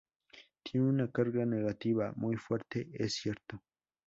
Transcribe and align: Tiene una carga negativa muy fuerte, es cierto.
Tiene 0.63 0.87
una 0.89 1.11
carga 1.11 1.45
negativa 1.45 2.11
muy 2.15 2.35
fuerte, 2.35 2.89
es 2.95 3.13
cierto. 3.13 3.61